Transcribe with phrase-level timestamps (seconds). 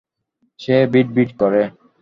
[0.59, 1.61] সে বিড়বিড় করে।